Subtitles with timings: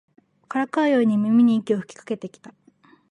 [0.47, 2.55] からかうように耳に息を吹きかけてきた